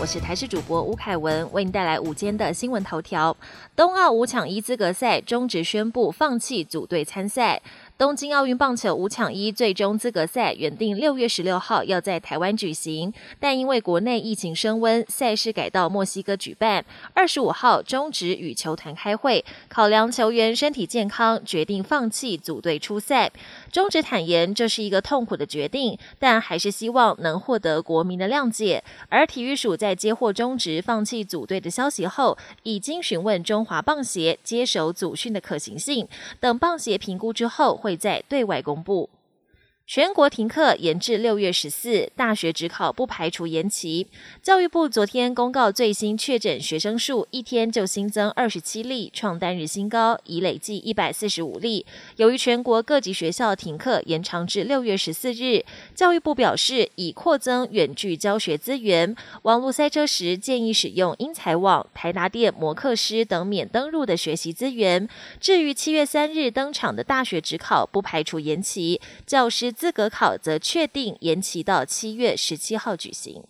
[0.00, 3.36] 我是台视主播吴凯文，为您带来午间的新闻头条。
[3.76, 7.60] 冬奥五抢一资格赛终止宣布放弃组队参赛。
[8.02, 16.84] 东京奥运棒球五抢一最终资格赛原定六月十六号要在台湾举行，但因为国内疫情升温，赛事改到墨西哥举办。
[17.14, 23.30] 二十五号终止与球团开会，考量球员身体健康，决定放弃组队出赛。
[23.70, 28.82] 中职坦言这是一个痛苦的决定，但还是希望能获得国民的谅解。
[29.10, 36.08] 而体育署在接获中职放弃组队的消息后，已经询问中华棒协接手组训的可行性，
[36.40, 37.91] 等棒协评估之后会。
[37.92, 39.10] 会在对外公布。
[39.84, 44.06] 全国停课延至六月十四，大学指考不排除延期。
[44.40, 51.84] 教育部昨天公告最新确诊学生数，一天就新增二十七例，创单日新高，已累计一百四十五例。
[52.16, 55.64] 由于全国各级学校停课延长至六月十四日，
[55.96, 65.06] 教育部表示已扩增远距教学资源，网络塞车时建议使用英才网、台达电、摩课师等免登入的学习资源。
[65.40, 69.71] 至于七月三日登场的大学指考，不排除延期，教师。
[69.72, 73.42] 资格考则确定延期到七月十七号举行。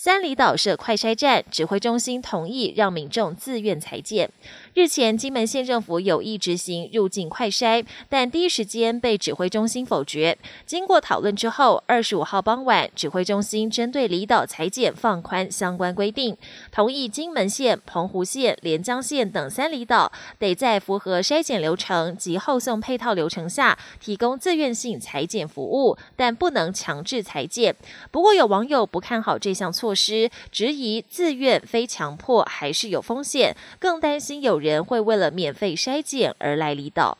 [0.00, 4.30] 三里岛设快筛站，指挥中心同意让民众自愿裁剪。
[4.72, 10.38] 日前，金门县政府有意执行入境快筛，但第一时间被指挥中心否决。
[10.64, 16.36] 经过讨论之后，二十五号傍晚，指挥中心针对离岛裁剪放宽相关规定，
[16.70, 27.74] 同意金门县、澎湖县、连江县等三里岛得在符合筛检流程及后送配套流程下，提供自愿性裁剪服务，但不能强制裁剪。
[28.12, 34.58] 不过，有网友不看好这项措措施，质疑自愿非强迫还是有风险，更担心有。
[34.58, 37.16] 人会为了免费筛检而来离岛。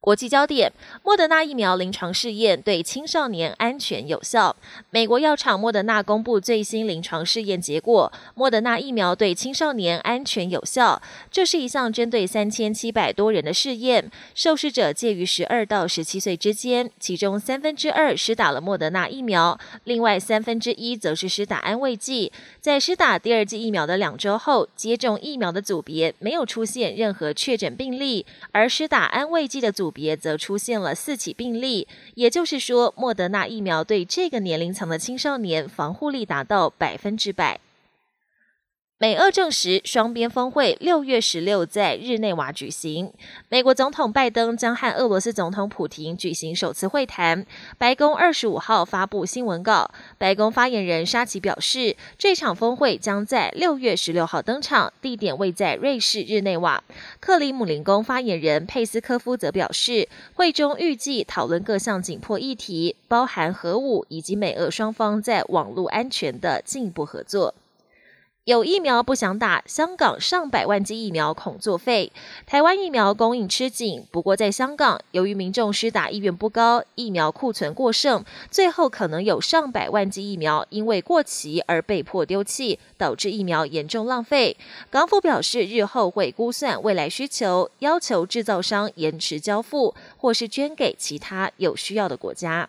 [0.00, 0.72] 国际焦点：
[1.04, 4.56] 莫德纳疫苗临床试验对青少年安全有效。
[4.88, 11.02] 美国药厂莫德纳公布最新临床试验结果，莫德纳疫苗对青少年安全有效。
[11.30, 22.32] 这是一项针对三千七百多人的试验，受试者介于十二到十七岁之间，其中三分之二施打了莫德纳疫苗，另外三分之一则是施打安慰剂。
[22.58, 29.89] 在施打第二剂疫苗的两周后，接种疫苗的组别没有出现任何确诊病例，而施打安慰剂的组。
[29.90, 37.60] 别则出现了四起病例，也就是说，莫德纳疫苗对这个年龄层的青少年防护力达到百分之百。
[39.02, 43.10] 美俄证实，双边峰会六月十六在日内瓦举行。
[43.48, 47.46] 美国总统拜登将和俄罗斯总统普京举行首次会谈。
[47.78, 56.84] 白宫二十五号发布新闻稿，白宫发言人沙奇表示，这场峰会将在六月十六号登场，地点位在瑞士日内瓦。
[57.20, 67.54] 克里姆林宫发言人佩斯科夫则表示，会中预计讨论各项紧迫议题，包含核武以及美俄双方在网络安全的进一步合作。
[68.50, 72.10] 有疫苗不想打，香港上百万剂疫苗恐作废。
[72.46, 84.56] 台湾疫苗供应吃紧，不过在香港，由于民众施打意愿不高，疫苗库存过剩，最后可能有上百万剂疫苗因为过期而被迫丢弃，导致疫苗严重浪费。
[84.90, 92.68] 港府表示，日后会估算未来需求，要求制造商延迟交付，或是捐给其他有需要的国家。